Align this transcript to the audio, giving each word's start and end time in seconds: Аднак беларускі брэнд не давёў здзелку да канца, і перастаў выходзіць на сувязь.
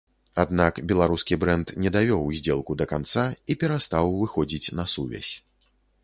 Аднак 0.43 0.79
беларускі 0.91 1.35
брэнд 1.41 1.73
не 1.83 1.91
давёў 1.95 2.23
здзелку 2.37 2.75
да 2.79 2.85
канца, 2.91 3.25
і 3.53 3.57
перастаў 3.65 4.05
выходзіць 4.23 4.73
на 4.79 4.85
сувязь. 4.95 5.31